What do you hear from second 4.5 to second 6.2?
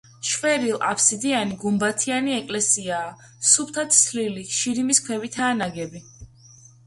შირიმის ქვებითაა ნაგები.